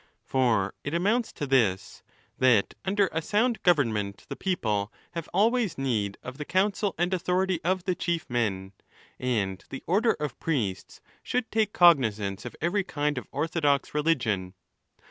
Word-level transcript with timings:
For 0.25 0.73
it 0.83 0.95
amounts 0.95 1.31
to 1.33 1.45
this, 1.45 2.01
that 2.39 2.73
under 2.83 3.07
a 3.11 3.21
sound 3.21 3.61
government 3.61 4.25
the 4.29 4.35
people 4.35 4.91
have 5.11 5.29
always 5.31 5.77
need 5.77 6.17
of 6.23 6.39
the 6.39 6.43
counsel 6.43 6.95
and 6.97 7.13
authority 7.13 7.59
of 7.63 7.83
the 7.83 7.93
chief 7.93 8.27
men; 8.27 8.73
and 9.19 9.63
the 9.69 9.83
order 9.85 10.13
of 10.19 10.39
priests 10.39 11.01
should 11.21 11.51
take 11.51 11.71
cognizance 11.71 12.45
of 12.45 12.55
every 12.61 12.83
kind 12.83 13.19
of 13.19 13.29
ortho 13.29 13.61
dox 13.61 13.93
religion. 13.93 14.55